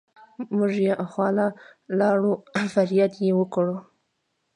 [0.55, 1.47] مونږ يې خواله
[1.99, 2.31] لاړو
[2.73, 3.77] فرياد يې وکړو